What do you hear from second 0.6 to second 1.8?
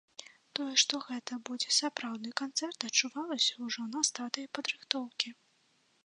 што гэта будзе